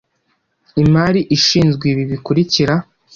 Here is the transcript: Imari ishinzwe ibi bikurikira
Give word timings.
Imari 0.83 1.21
ishinzwe 1.37 1.85
ibi 1.93 2.03
bikurikira 2.11 2.75